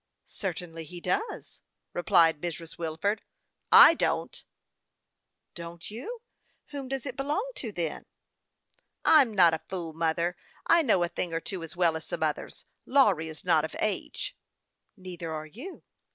"Certainly 0.25 0.85
he 0.85 0.99
does," 0.99 1.61
replied 1.93 2.41
Mrs. 2.41 2.75
Wilford, 2.79 3.21
aston 3.71 3.87
ished 3.87 3.91
at 3.91 3.91
this 3.91 3.91
remark." 3.91 3.91
I 3.91 3.93
don't."" 3.93 4.43
Don't 5.53 5.91
you? 5.91 6.21
Whom 6.71 6.87
does 6.87 7.05
it 7.05 7.15
belong 7.15 7.47
to, 7.57 7.71
then?" 7.71 8.07
"I'm 9.05 9.35
not 9.35 9.53
a 9.53 9.61
fool, 9.69 9.93
mother; 9.93 10.35
I 10.65 10.81
know 10.81 11.03
a 11.03 11.07
thing 11.07 11.35
or 11.35 11.39
two 11.39 11.61
as 11.61 11.75
well 11.77 11.95
as 11.95 12.05
some 12.05 12.23
others. 12.23 12.65
Lawry 12.87 13.29
is 13.29 13.45
not 13.45 13.63
of 13.63 13.75
age."" 13.79 14.35
Neither 14.97 15.31
are 15.31 15.45
you." 15.45 15.83